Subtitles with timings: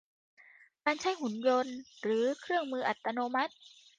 [0.85, 3.53] การใช้หุ่นยนต์หรือเครื่องมืออัตโนมัติ